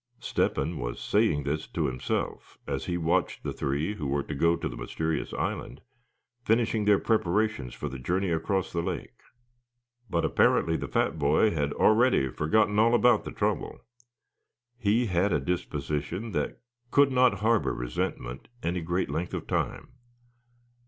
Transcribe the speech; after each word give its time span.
Step 0.19 0.55
hen 0.55 0.79
was 0.79 0.99
saying 0.99 1.43
this 1.43 1.67
to 1.67 1.85
himself 1.85 2.57
as 2.65 2.85
he 2.87 2.97
watched 2.97 3.43
the 3.43 3.53
three, 3.53 3.93
who 3.97 4.07
were 4.07 4.23
to 4.23 4.33
go 4.33 4.55
to 4.55 4.67
the 4.67 4.75
mysterious 4.75 5.31
island, 5.31 5.79
finishing 6.43 6.85
their 6.85 6.97
preparations 6.97 7.75
for 7.75 7.87
the 7.87 7.99
journey 7.99 8.31
across 8.31 8.73
the 8.73 8.81
lake. 8.81 9.19
But 10.09 10.25
apparently 10.25 10.75
the 10.75 10.87
fat 10.87 11.19
boy 11.19 11.51
had 11.51 11.71
already 11.73 12.29
forgotten 12.31 12.79
all 12.79 12.95
about 12.95 13.25
the 13.25 13.31
trouble. 13.31 13.77
He 14.79 15.05
had 15.05 15.31
a 15.31 15.39
disposition 15.39 16.31
that 16.31 16.57
could 16.89 17.11
not 17.11 17.35
harbor 17.41 17.71
resentment 17.75 18.47
any 18.63 18.81
great 18.81 19.11
length 19.11 19.35
of 19.35 19.45
time. 19.45 19.89